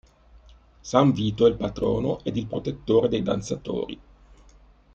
[0.81, 4.01] San Vito è il patrono ed il protettore dei danzatori.